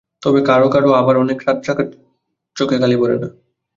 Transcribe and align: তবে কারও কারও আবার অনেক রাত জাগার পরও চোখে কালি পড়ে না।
তবে 0.23 0.39
কারও 0.49 0.67
কারও 0.73 0.91
আবার 1.01 1.15
অনেক 1.17 1.37
রাত 1.41 1.57
জাগার 1.65 1.87
পরও 1.91 2.09
চোখে 2.55 2.77
কালি 2.81 2.95
পড়ে 3.01 3.15
না। 3.15 3.27